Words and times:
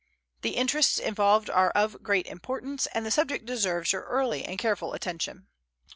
The 0.41 0.55
interests 0.55 0.97
involved 0.97 1.47
are 1.47 1.69
of 1.69 2.01
great 2.01 2.25
importance, 2.25 2.87
and 2.87 3.05
the 3.05 3.11
subject 3.11 3.45
deserves 3.45 3.93
your 3.93 4.05
early 4.05 4.43
and 4.43 4.57
careful 4.57 4.95
attention. 4.95 5.45